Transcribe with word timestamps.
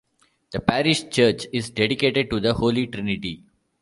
The 0.49 0.59
parish 0.59 1.09
church 1.11 1.45
is 1.53 1.69
dedicated 1.69 2.31
to 2.31 2.39
the 2.39 2.55
Holy 2.55 2.87
Trinity. 2.87 3.43